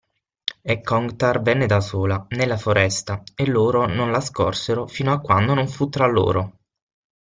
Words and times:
E 0.63 0.81
Kog'Tar 0.81 1.43
venne 1.43 1.67
da 1.67 1.79
sola, 1.79 2.25
nella 2.29 2.57
foresta, 2.57 3.21
e 3.35 3.45
loro 3.45 3.85
non 3.85 4.09
la 4.09 4.19
scorsero 4.19 4.87
fino 4.87 5.13
a 5.13 5.19
quando 5.19 5.53
non 5.53 5.67
fu 5.67 5.89
tra 5.89 6.07
loro. 6.07 6.53